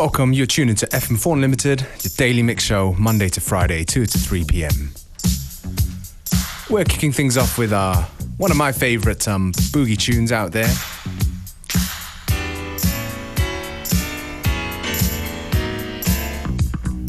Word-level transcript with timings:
Welcome, 0.00 0.32
you're 0.32 0.46
tuned 0.46 0.70
into 0.70 0.86
FM4 0.86 1.34
Unlimited, 1.34 1.80
the 2.02 2.08
daily 2.16 2.42
mix 2.42 2.64
show, 2.64 2.94
Monday 2.94 3.28
to 3.28 3.38
Friday, 3.38 3.84
2 3.84 4.06
to 4.06 4.18
3 4.18 4.44
p.m. 4.44 4.92
We're 6.70 6.86
kicking 6.86 7.12
things 7.12 7.36
off 7.36 7.58
with 7.58 7.70
uh, 7.70 8.04
one 8.38 8.50
of 8.50 8.56
my 8.56 8.72
favorite 8.72 9.28
um, 9.28 9.52
boogie 9.52 9.98
tunes 9.98 10.32
out 10.32 10.52
there. 10.52 10.68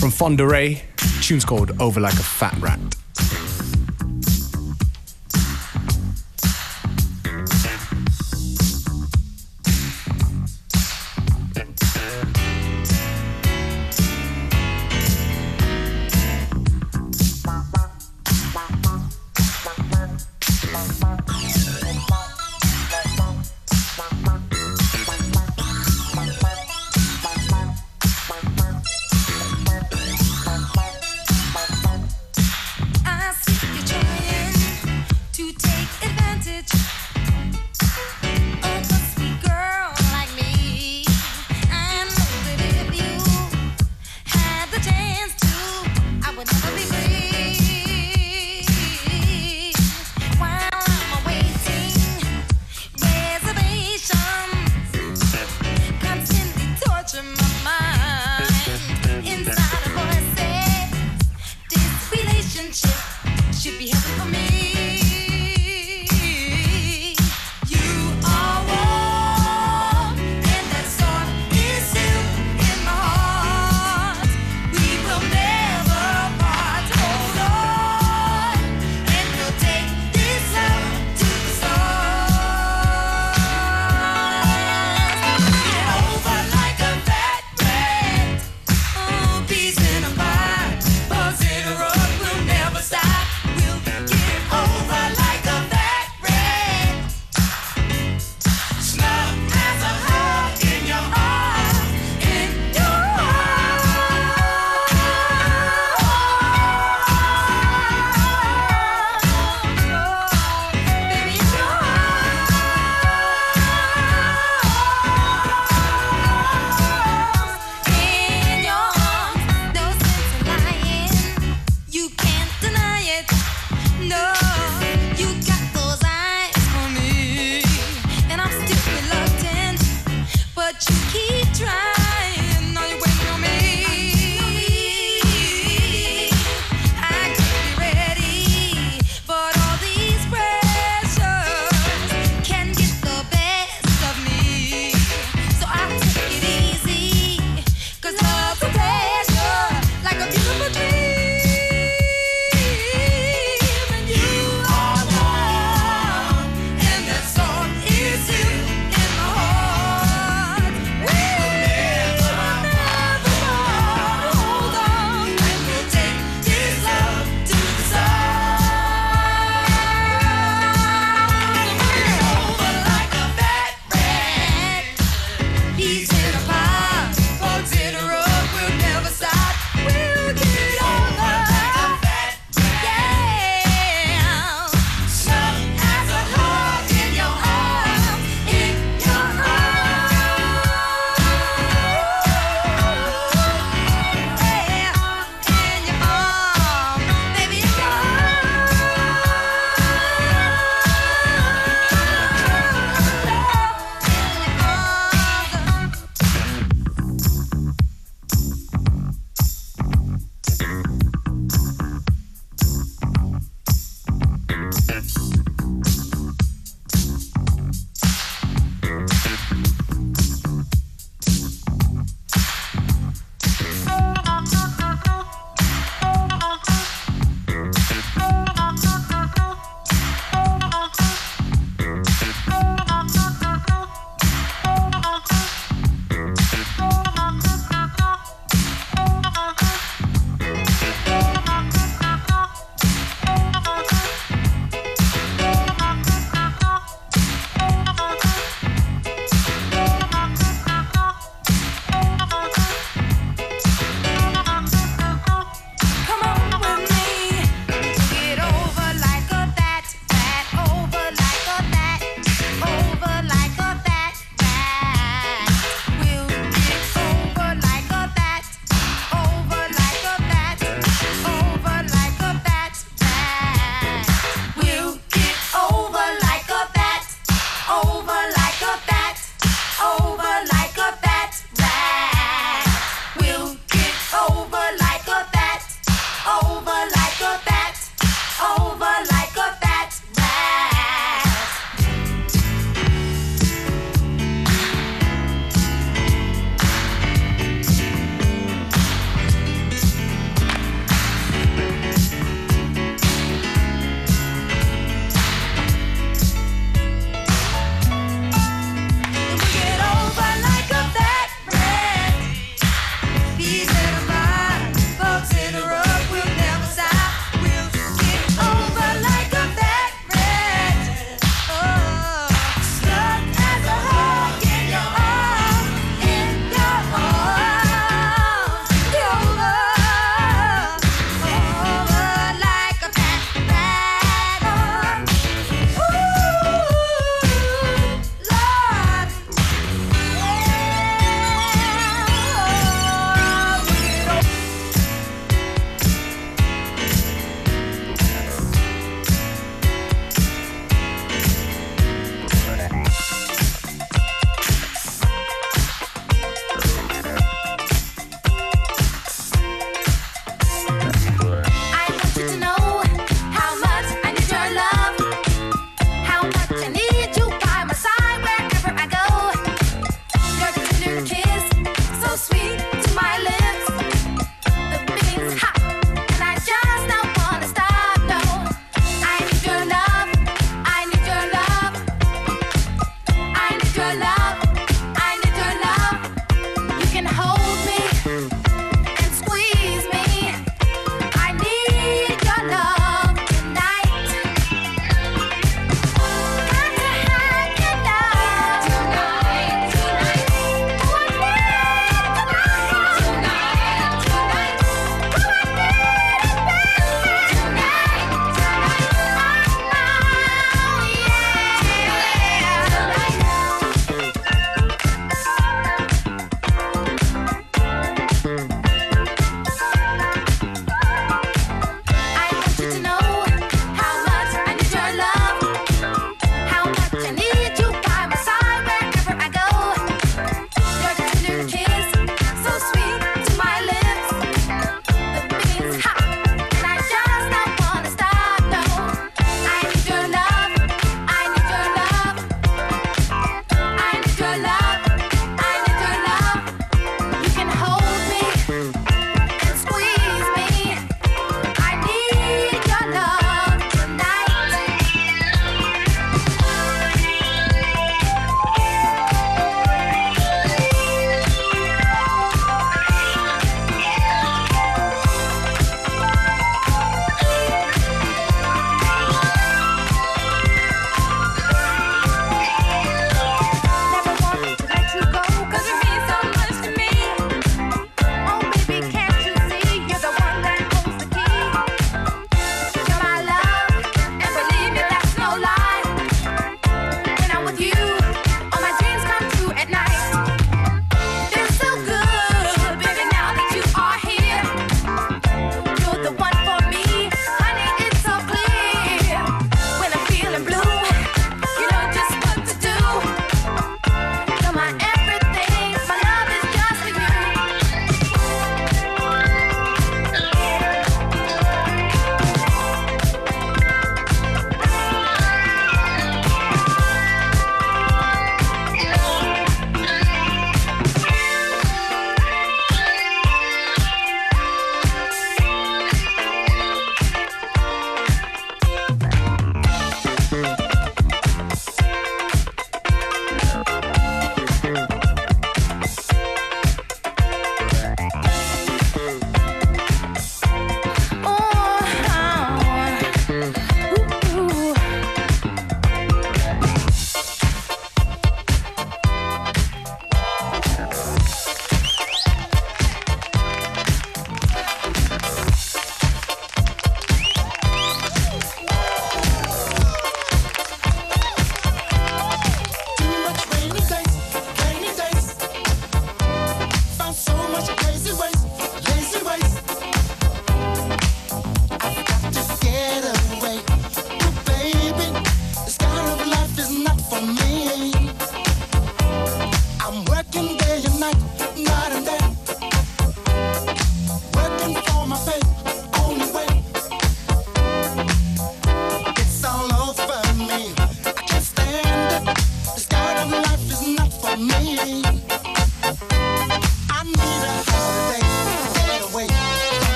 From 0.00 0.10
Fonda 0.10 0.44
Rae, 0.44 0.82
tune's 1.20 1.44
called 1.44 1.80
Over 1.80 2.00
Like 2.00 2.14
a 2.14 2.24
Fat 2.24 2.58
Rat. 2.58 2.80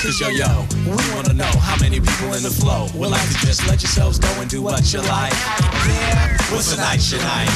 Cause 0.00 0.18
yo 0.18 0.28
yo, 0.28 0.66
we 0.86 0.96
wanna 1.14 1.34
know 1.34 1.52
how 1.60 1.76
many 1.80 2.00
people 2.00 2.32
in 2.32 2.42
the 2.42 2.50
flow 2.50 2.88
would 2.94 3.10
like 3.10 3.28
to 3.28 3.46
just 3.46 3.66
let 3.68 3.82
yourselves 3.82 4.18
go 4.18 4.28
and 4.40 4.48
do 4.48 4.62
what 4.62 4.92
you 4.92 5.00
like. 5.00 5.32
Yeah, 5.86 6.36
what's 6.48 6.72
a 6.72 6.78
night 6.78 7.04
your 7.12 7.20
night? 7.20 7.52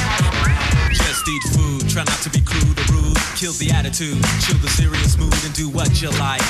Just 0.93 1.27
eat 1.27 1.43
food, 1.57 1.89
try 1.89 2.05
not 2.05 2.21
to 2.21 2.29
be 2.29 2.41
crude 2.41 2.79
or 2.79 2.93
rude. 2.93 3.17
Kill 3.35 3.53
the 3.55 3.71
attitude, 3.71 4.23
chill 4.45 4.59
the 4.59 4.69
serious 4.69 5.17
mood, 5.17 5.33
and 5.45 5.55
do 5.55 5.71
what 5.71 6.03
you 6.03 6.11
like 6.21 6.43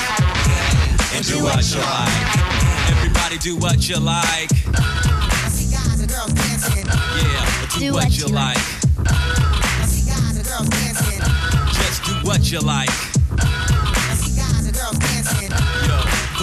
and 1.15 1.25
do 1.25 1.41
what 1.41 1.63
you 1.71 1.79
like. 1.79 2.11
Everybody 2.91 3.37
do 3.37 3.55
what 3.55 3.87
you 3.87 3.97
like. 3.97 4.51
Yeah, 4.67 4.81
do 7.79 7.93
what 7.93 8.17
you 8.17 8.27
like. 8.27 8.57
Just 11.71 12.03
do 12.03 12.13
what 12.27 12.51
you 12.51 12.59
like. 12.59 13.14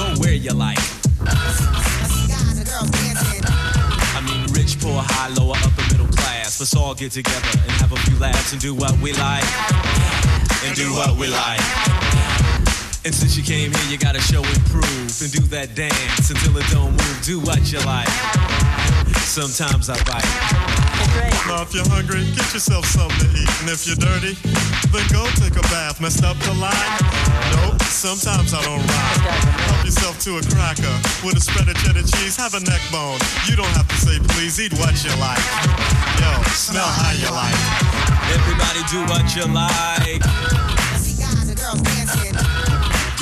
Go 0.02 0.20
where 0.20 0.34
you 0.34 0.52
like. 0.52 0.78
I 4.14 4.20
mean, 4.26 4.52
rich, 4.52 4.78
poor, 4.80 5.02
high, 5.02 5.28
lower, 5.34 5.56
upper, 5.62 5.82
middle 5.92 6.06
class. 6.08 6.60
Let's 6.60 6.74
all 6.76 6.94
get 6.94 7.12
together 7.12 7.58
and 7.62 7.70
have 7.82 7.92
a 7.92 7.96
few 7.96 8.18
laughs 8.18 8.52
and 8.52 8.60
do 8.60 8.74
what 8.74 8.96
we 8.98 9.12
like. 9.12 9.44
And 10.64 10.76
do 10.76 10.92
what 10.92 11.16
we 11.18 11.28
like. 11.28 11.60
And 13.04 13.14
since 13.14 13.36
you 13.36 13.42
came 13.42 13.72
here, 13.72 13.90
you 13.90 13.98
gotta 13.98 14.20
show 14.20 14.42
and 14.42 14.60
prove 14.66 15.20
and 15.22 15.32
do 15.32 15.42
that 15.50 15.74
dance 15.74 16.30
until 16.30 16.56
it 16.56 16.66
don't 16.70 16.92
move. 16.92 17.22
Do 17.24 17.40
what 17.40 17.72
you 17.72 17.80
like. 17.80 18.08
Sometimes 19.24 19.90
I 19.90 20.02
bite. 20.04 20.71
Now, 21.46 21.62
if 21.62 21.74
you're 21.74 21.88
hungry, 21.88 22.24
get 22.32 22.48
yourself 22.52 22.84
something 22.86 23.18
to 23.18 23.28
eat. 23.36 23.52
And 23.60 23.68
if 23.68 23.86
you're 23.86 23.98
dirty, 23.98 24.34
then 24.92 25.04
go 25.12 25.26
take 25.36 25.56
a 25.56 25.64
bath. 25.68 26.00
Messed 26.00 26.24
up 26.24 26.38
the 26.46 26.54
line? 26.56 26.92
Nope, 27.56 27.80
sometimes 27.82 28.54
I 28.54 28.62
don't 28.62 28.80
rhyme. 28.80 29.20
Help 29.68 29.84
yourself 29.84 30.18
to 30.26 30.38
a 30.38 30.42
cracker 30.54 30.94
with 31.24 31.36
a 31.36 31.42
spread 31.42 31.68
of 31.68 31.76
cheddar 31.82 32.06
cheese. 32.06 32.36
Have 32.36 32.54
a 32.54 32.60
neck 32.60 32.80
bone. 32.90 33.18
You 33.48 33.56
don't 33.56 33.72
have 33.76 33.88
to 33.88 33.98
say 34.00 34.18
please, 34.34 34.60
eat 34.60 34.72
what 34.80 34.96
you 35.04 35.12
like. 35.20 35.42
Yo, 36.20 36.30
smell 36.56 36.88
how 36.88 37.12
you 37.12 37.30
like. 37.30 37.58
Everybody 38.32 38.80
do 38.88 39.00
what 39.10 39.26
you 39.36 39.44
like 39.52 40.22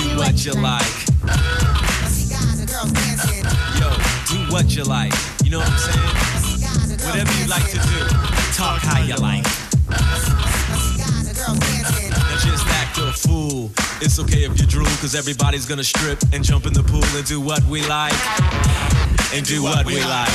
do 0.02 0.16
what 0.16 0.44
you 0.44 0.52
like. 0.52 0.82
The 2.56 2.66
girls 2.66 2.92
dancing 2.92 3.44
Yo, 3.78 3.90
do 4.28 4.52
what 4.52 4.74
you 4.74 4.84
like. 4.84 5.12
You 5.44 5.50
know 5.50 5.58
what 5.58 5.70
I'm 5.70 5.78
saying? 5.78 6.39
Whatever 7.10 7.42
you 7.42 7.48
like 7.48 7.66
to 7.70 7.76
do, 7.76 8.06
talk 8.54 8.80
how 8.82 9.02
you 9.02 9.16
like. 9.16 9.42
Now 9.90 9.98
just 12.38 12.64
act 12.68 12.98
a 12.98 13.12
fool. 13.12 13.72
It's 14.00 14.20
okay 14.20 14.44
if 14.44 14.60
you 14.60 14.66
drool, 14.66 14.86
cause 15.02 15.16
everybody's 15.16 15.66
gonna 15.66 15.82
strip 15.82 16.20
and 16.32 16.44
jump 16.44 16.66
in 16.66 16.72
the 16.72 16.84
pool 16.84 17.02
and 17.18 17.26
do 17.26 17.40
what 17.40 17.64
we 17.64 17.84
like. 17.88 18.14
And 19.34 19.44
do 19.44 19.60
what 19.64 19.84
we 19.86 19.96
like. 20.04 20.30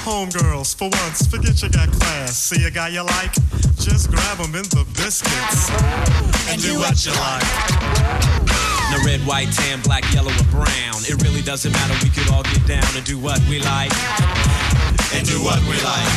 Homegirls, 0.00 0.74
for 0.74 0.88
once, 0.88 1.26
forget 1.26 1.62
you 1.62 1.68
got 1.68 1.92
class. 1.92 2.38
See 2.38 2.64
a 2.64 2.70
guy 2.70 2.88
you 2.88 3.02
like? 3.02 3.34
Just 3.76 4.10
grab 4.10 4.38
him 4.38 4.54
in 4.54 4.64
the 4.72 4.86
biscuits. 4.96 5.68
And 6.48 6.60
do 6.62 6.78
what 6.78 7.04
you 7.04 7.12
like. 7.12 7.44
No 8.90 9.04
red, 9.04 9.20
white, 9.26 9.52
tan, 9.52 9.82
black, 9.82 10.10
yellow, 10.14 10.32
or 10.32 10.44
brown. 10.50 11.04
It 11.04 11.22
really 11.22 11.42
doesn't 11.42 11.70
matter. 11.70 11.94
We 12.02 12.08
could 12.08 12.32
all 12.32 12.44
get 12.44 12.66
down 12.66 12.96
and 12.96 13.04
do 13.04 13.18
what 13.18 13.38
we 13.46 13.60
like. 13.60 13.92
And 15.12 15.26
do 15.26 15.42
what 15.42 15.60
we 15.68 15.76
like. 15.82 16.10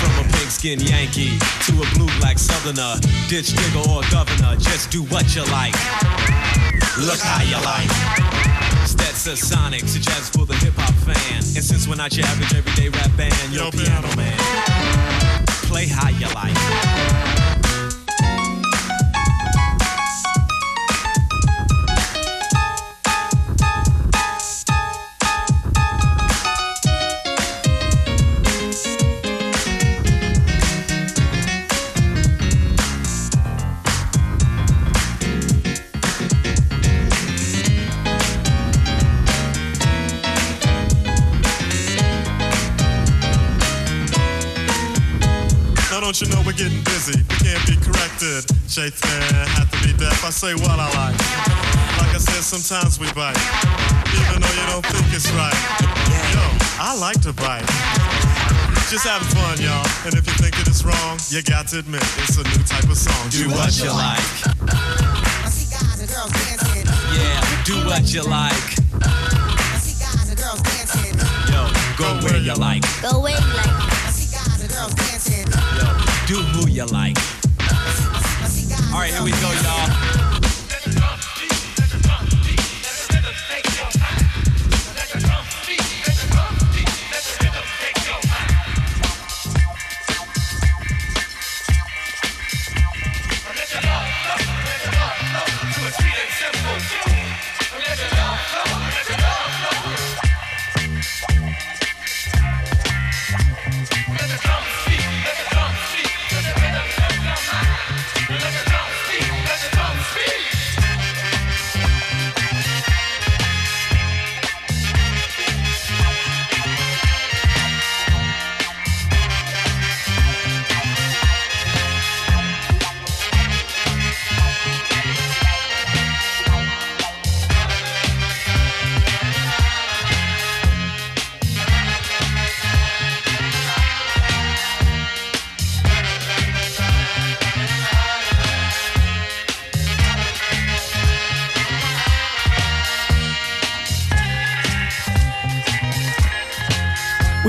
From 0.00 0.24
a 0.24 0.28
pigskin 0.32 0.80
Yankee 0.80 1.38
to 1.66 1.72
a 1.82 1.86
blue 1.94 2.10
black 2.20 2.38
southerner, 2.38 3.00
ditch 3.28 3.54
digger 3.54 3.88
or 3.90 4.02
governor, 4.10 4.56
just 4.56 4.90
do 4.90 5.02
what 5.04 5.34
you 5.34 5.42
like. 5.52 5.74
Look 6.98 7.20
how 7.20 7.42
you 7.42 7.58
like. 7.64 7.88
Sonics, 9.36 9.94
a 9.94 9.98
jazz 10.00 10.30
for 10.30 10.46
the 10.46 10.54
hip 10.54 10.72
hop 10.76 10.94
fan. 11.04 11.36
And 11.36 11.62
since 11.62 11.86
we're 11.86 11.96
not 11.96 12.16
your 12.16 12.26
average 12.26 12.54
everyday 12.54 12.88
rap 12.88 13.14
band, 13.16 13.34
yo, 13.52 13.64
yo 13.64 13.70
piano 13.70 14.08
man, 14.16 14.38
play 15.66 15.86
how 15.86 16.08
you 16.08 16.26
like. 16.34 17.47
Don't 46.08 46.24
you 46.24 46.28
know 46.32 46.40
we're 46.40 46.56
getting 46.56 46.80
busy? 46.88 47.20
We 47.20 47.36
can't 47.36 47.60
be 47.68 47.76
corrected. 47.84 48.48
Shakespeare 48.64 49.28
had 49.52 49.68
to 49.68 49.76
be 49.84 49.92
deaf. 49.92 50.24
I 50.24 50.32
say 50.32 50.56
what 50.56 50.80
I 50.80 50.88
like. 50.96 51.12
Like 52.00 52.16
I 52.16 52.20
said, 52.24 52.40
sometimes 52.40 52.96
we 52.96 53.12
bite, 53.12 53.36
even 54.16 54.40
though 54.40 54.56
you 54.56 54.64
don't 54.72 54.86
think 54.88 55.04
it's 55.12 55.28
right. 55.36 55.52
Yo, 56.32 56.40
I 56.80 56.96
like 56.96 57.20
to 57.28 57.36
bite. 57.36 57.68
Just 58.88 59.04
having 59.04 59.28
fun, 59.36 59.60
y'all. 59.60 59.84
And 60.08 60.16
if 60.16 60.24
you 60.24 60.32
think 60.40 60.56
it 60.56 60.68
is 60.72 60.80
wrong, 60.80 61.20
you 61.28 61.44
got 61.44 61.68
to 61.76 61.80
admit 61.84 62.00
it's 62.24 62.40
a 62.40 62.44
new 62.56 62.64
type 62.64 62.88
of 62.88 62.96
song. 62.96 63.28
Do 63.28 63.52
what 63.52 63.76
you 63.76 63.92
like. 63.92 64.24
I 64.64 65.52
see 65.52 65.68
guys 65.68 66.00
and 66.00 66.08
girls 66.08 66.32
dancing. 66.32 66.88
Yeah, 67.12 67.36
do 67.68 67.84
what 67.84 68.08
you 68.08 68.24
like. 68.24 68.64
I 69.04 69.76
see 69.76 70.00
guys 70.00 70.24
and 70.24 70.40
girls 70.40 70.64
dancing. 70.64 71.20
Yo, 71.52 71.68
go 72.00 72.16
where 72.24 72.40
you 72.40 72.56
like. 72.56 72.80
Go 73.04 73.20
away 73.20 73.36
like 73.36 73.87
do 76.28 76.34
who 76.34 76.68
you 76.68 76.84
like. 76.84 77.16
All 78.92 79.00
right, 79.00 79.10
here 79.10 79.24
we 79.24 79.30
go, 79.30 79.50
y'all. 79.62 80.17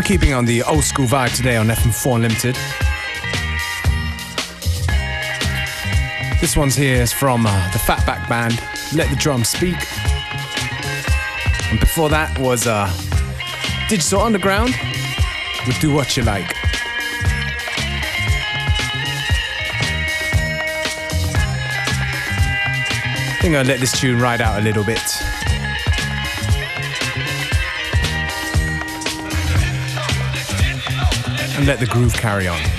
Keeping 0.09 0.33
on 0.33 0.43
the 0.43 0.63
old 0.63 0.83
school 0.83 1.05
vibe 1.05 1.35
today 1.35 1.55
on 1.55 1.67
FM4 1.67 2.15
Unlimited. 2.15 2.55
This 6.41 6.57
one's 6.57 6.75
here 6.75 6.99
is 6.99 7.13
from 7.13 7.45
uh, 7.45 7.71
the 7.71 7.77
Fatback 7.77 8.27
Band, 8.27 8.59
Let 8.95 9.11
the 9.11 9.15
Drums 9.15 9.49
Speak. 9.49 9.75
And 11.69 11.79
before 11.79 12.09
that 12.09 12.35
was 12.39 12.65
uh, 12.65 12.91
Digital 13.87 14.21
Underground 14.21 14.73
with 15.67 15.79
Do 15.79 15.93
What 15.93 16.17
You 16.17 16.23
Like. 16.23 16.55
I 23.27 23.37
think 23.41 23.55
I'll 23.55 23.63
let 23.63 23.79
this 23.79 23.91
tune 23.91 24.19
ride 24.19 24.41
out 24.41 24.57
a 24.57 24.63
little 24.63 24.83
bit. 24.83 25.28
And 31.59 31.67
let 31.67 31.77
the 31.77 31.85
groove 31.85 32.13
carry 32.13 32.47
on. 32.47 32.78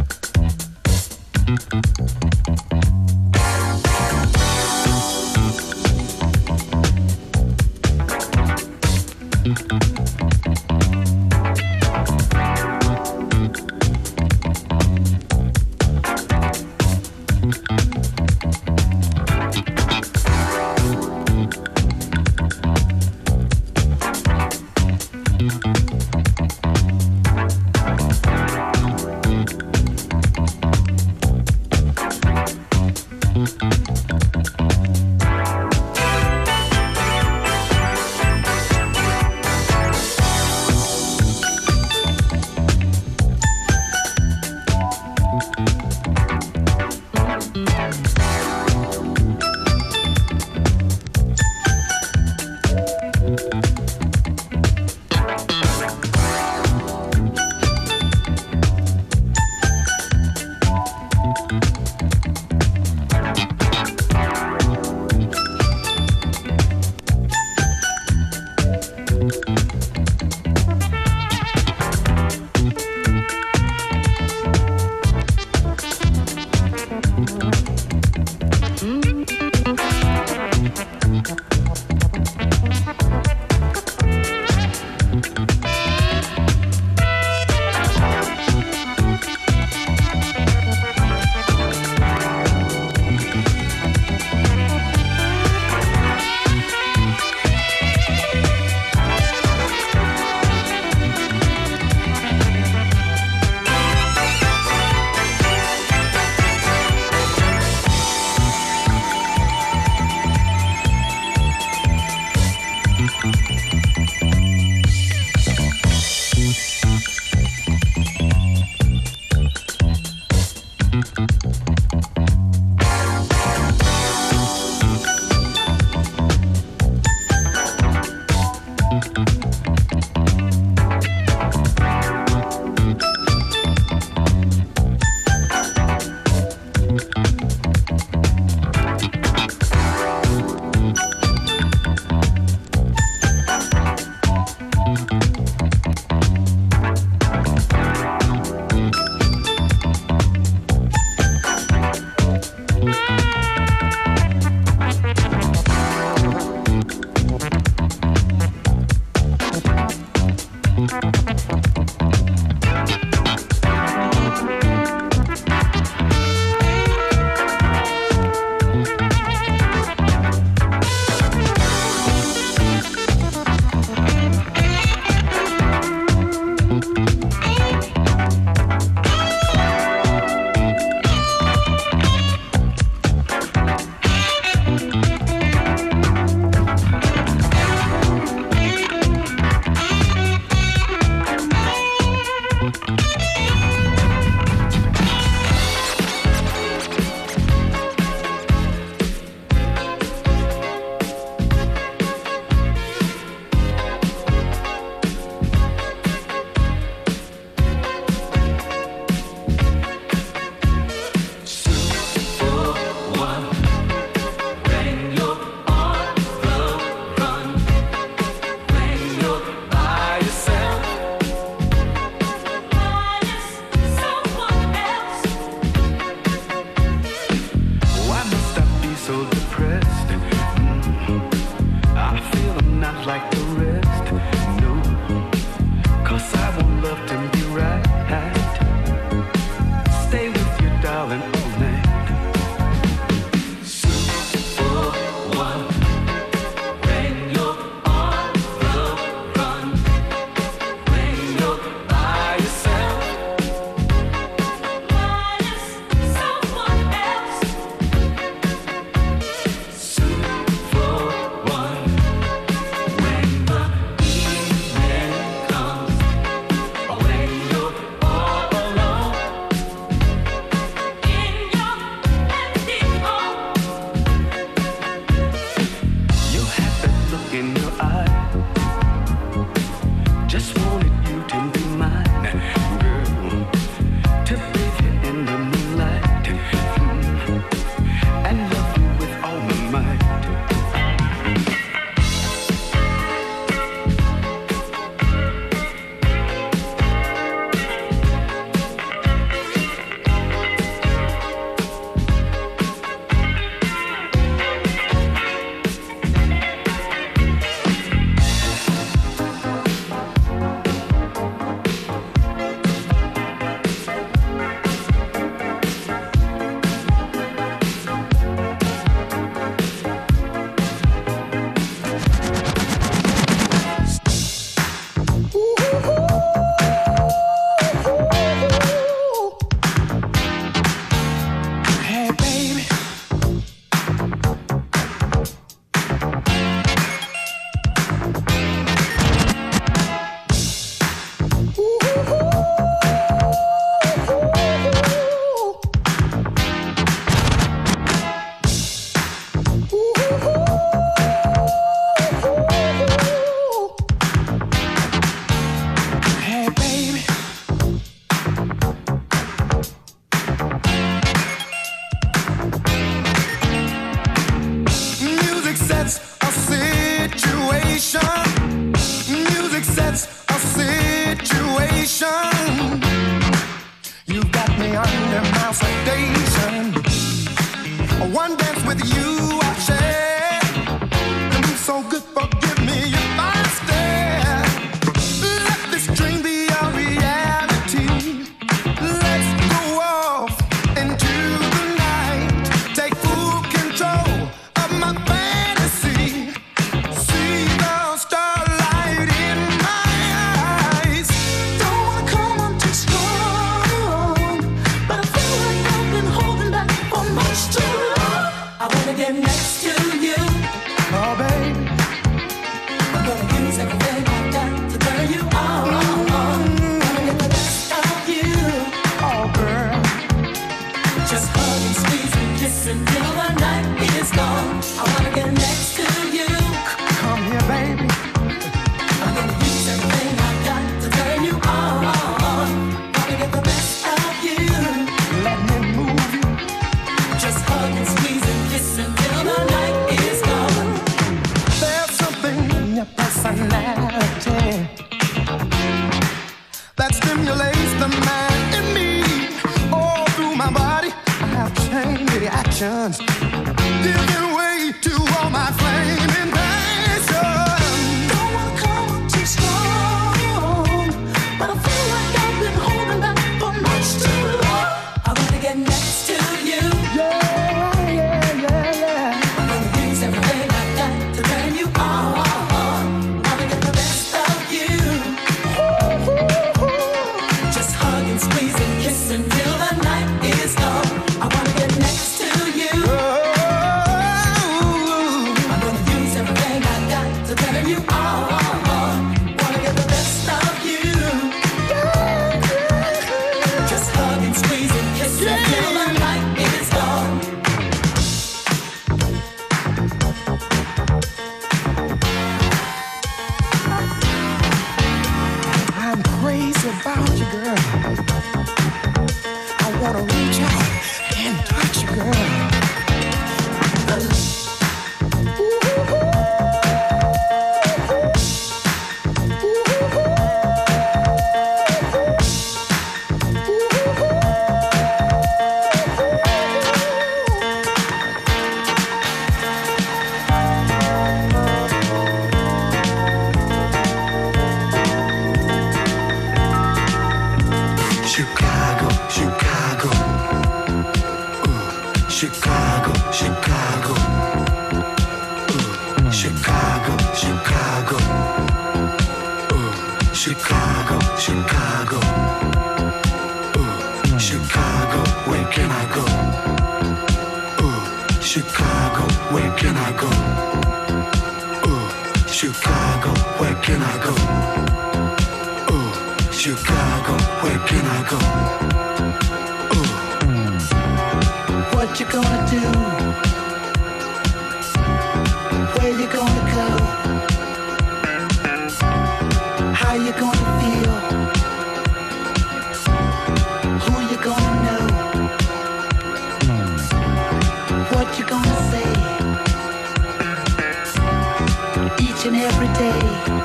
every 592.51 592.67
day. 592.73 593.40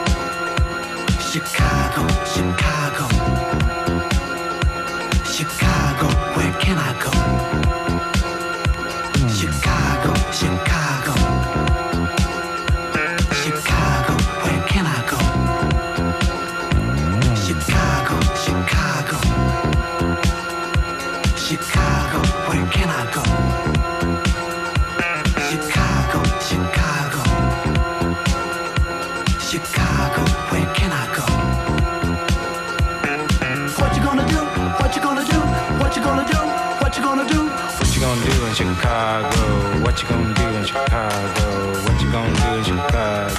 gonna 42.16 42.34
do 42.40 42.50
in 42.56 42.64
Chicago? 42.64 43.34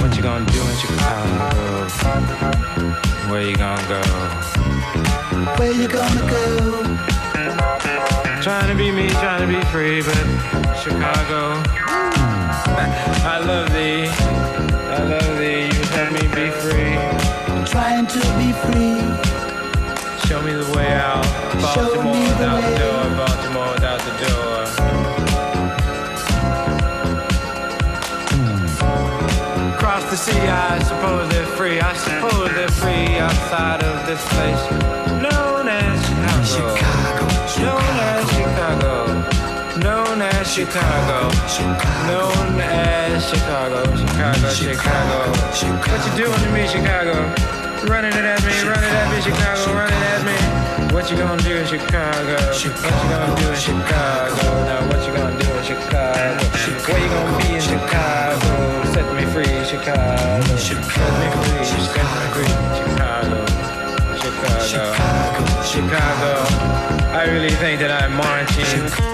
What 0.00 0.16
you 0.16 0.22
gonna 0.22 0.44
do 0.46 0.60
in 0.70 0.76
Chicago? 0.82 1.86
Where 3.30 3.42
you 3.42 3.56
gonna 3.56 3.88
go? 3.94 4.02
Where 5.58 5.72
you 5.72 5.86
gonna 5.86 6.24
go? 6.34 6.44
Trying 8.42 8.68
to 8.72 8.74
be 8.74 8.90
me, 8.90 9.08
trying 9.22 9.42
to 9.42 9.46
be 9.46 9.60
free, 9.66 10.02
but 10.02 10.18
Chicago, 10.82 11.62
I 13.34 13.38
love 13.50 13.72
thee, 13.72 14.08
I 14.98 15.02
love 15.04 15.38
thee. 15.38 15.66
You 15.74 15.82
let 15.94 16.12
me 16.12 16.22
be 16.38 16.50
free. 16.62 16.96
I'm 17.54 17.64
trying 17.64 18.06
to 18.08 18.20
be 18.40 18.50
free. 18.64 18.98
Show 20.26 20.42
me 20.42 20.52
the 20.52 20.66
way 20.76 20.92
out. 20.92 21.24
Baltimore 21.62 21.94
Show 21.94 22.02
me 22.02 22.26
the 22.40 22.48
way 22.56 22.76
out. 22.82 23.03
see, 30.24 30.40
I 30.40 30.82
suppose 30.82 31.28
they're 31.28 31.52
free. 31.56 31.80
I 31.80 31.92
suppose 31.92 32.48
they're 32.56 32.76
free 32.80 33.18
outside 33.20 33.82
of 33.84 34.06
this 34.06 34.22
place 34.32 34.62
known 35.20 35.68
as 35.68 36.00
Chicago. 36.48 37.28
Chicago, 37.44 37.74
Known 37.74 38.00
as 38.08 38.24
Chicago. 38.32 38.92
Known 39.84 40.22
as 40.22 40.46
Chicago. 40.48 41.20
Known 42.08 42.60
as 42.60 43.28
Chicago. 43.28 43.80
Chicago, 44.00 44.48
Chicago. 44.48 45.20
Chicago. 45.52 45.92
What 45.92 46.00
you 46.06 46.12
doing 46.24 46.40
to 46.40 46.50
me, 46.56 46.62
Chicago? 46.68 47.16
Running 47.84 48.16
it 48.16 48.24
at 48.24 48.40
me, 48.44 48.54
running 48.64 48.94
at 49.00 49.06
me, 49.12 49.20
Chicago, 49.20 49.74
running 49.76 50.04
at 50.14 50.24
me. 50.24 50.63
What 50.94 51.10
you 51.10 51.16
gonna 51.16 51.42
do 51.42 51.56
in 51.56 51.66
Chicago? 51.66 52.36
What 52.36 52.64
you 52.64 52.70
gonna 52.70 53.34
do 53.34 53.48
in 53.48 53.56
Chicago? 53.56 54.64
Now 54.64 54.86
what 54.86 55.04
you 55.04 55.12
gonna 55.12 55.36
do 55.42 55.50
in 55.50 55.64
Chicago? 55.64 56.44
Where 56.86 57.02
you 57.02 57.08
gonna 57.08 57.38
be 57.38 57.54
in 57.56 57.60
Chicago? 57.60 58.84
Set 58.92 59.12
me 59.16 59.24
free, 59.32 59.64
Chicago. 59.64 60.56
Set 60.56 60.76
me 60.78 60.84
free, 61.42 61.64
free, 61.64 62.46
Chicago. 62.78 63.44
Chicago, 64.62 65.62
Chicago. 65.64 66.32
I 67.12 67.24
really 67.28 67.50
think 67.50 67.80
that 67.80 67.90
I'm 67.90 68.14
marching. 68.14 69.13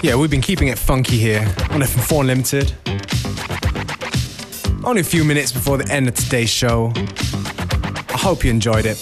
Yeah, 0.00 0.14
we've 0.14 0.30
been 0.30 0.40
keeping 0.40 0.68
it 0.68 0.78
funky 0.78 1.18
here 1.18 1.40
on 1.70 1.80
FM4 1.80 2.20
Unlimited. 2.20 2.72
Only 4.84 5.00
a 5.00 5.04
few 5.04 5.24
minutes 5.24 5.50
before 5.50 5.76
the 5.76 5.92
end 5.92 6.06
of 6.06 6.14
today's 6.14 6.50
show. 6.50 6.92
I 6.94 8.16
hope 8.16 8.44
you 8.44 8.50
enjoyed 8.50 8.86
it. 8.86 8.96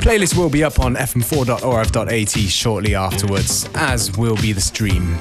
Playlist 0.00 0.34
will 0.34 0.48
be 0.48 0.64
up 0.64 0.80
on 0.80 0.94
fm4.orf.at 0.94 2.50
shortly 2.50 2.94
afterwards, 2.94 3.68
as 3.74 4.16
will 4.16 4.36
be 4.36 4.54
the 4.54 4.62
stream. 4.62 5.18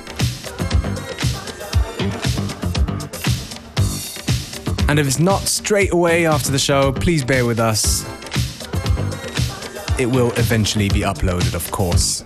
And 4.87 4.99
if 4.99 5.05
it's 5.05 5.19
not 5.19 5.41
straight 5.41 5.91
away 5.91 6.25
after 6.25 6.49
the 6.49 6.57
show, 6.57 6.93
please 6.93 7.25
bear 7.25 7.45
with 7.45 7.59
us. 7.59 8.05
It 9.99 10.05
will 10.05 10.31
eventually 10.37 10.87
be 10.87 11.01
uploaded, 11.01 11.55
of 11.55 11.69
course. 11.71 12.23